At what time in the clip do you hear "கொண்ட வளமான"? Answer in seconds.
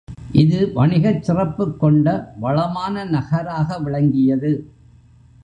1.79-3.05